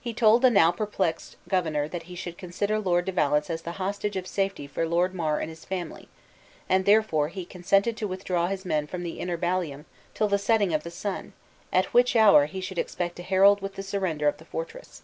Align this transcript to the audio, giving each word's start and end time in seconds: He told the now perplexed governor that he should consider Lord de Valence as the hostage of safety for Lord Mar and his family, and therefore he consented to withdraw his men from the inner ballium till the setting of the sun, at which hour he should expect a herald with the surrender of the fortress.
He 0.00 0.14
told 0.14 0.42
the 0.42 0.50
now 0.50 0.70
perplexed 0.70 1.34
governor 1.48 1.88
that 1.88 2.04
he 2.04 2.14
should 2.14 2.38
consider 2.38 2.78
Lord 2.78 3.06
de 3.06 3.10
Valence 3.10 3.50
as 3.50 3.62
the 3.62 3.72
hostage 3.72 4.14
of 4.14 4.24
safety 4.28 4.68
for 4.68 4.86
Lord 4.86 5.16
Mar 5.16 5.40
and 5.40 5.48
his 5.50 5.64
family, 5.64 6.08
and 6.68 6.84
therefore 6.84 7.26
he 7.26 7.44
consented 7.44 7.96
to 7.96 8.06
withdraw 8.06 8.46
his 8.46 8.64
men 8.64 8.86
from 8.86 9.02
the 9.02 9.18
inner 9.18 9.36
ballium 9.36 9.84
till 10.14 10.28
the 10.28 10.38
setting 10.38 10.72
of 10.72 10.84
the 10.84 10.92
sun, 10.92 11.32
at 11.72 11.86
which 11.92 12.14
hour 12.14 12.46
he 12.46 12.60
should 12.60 12.78
expect 12.78 13.18
a 13.18 13.24
herald 13.24 13.60
with 13.60 13.74
the 13.74 13.82
surrender 13.82 14.28
of 14.28 14.36
the 14.36 14.44
fortress. 14.44 15.02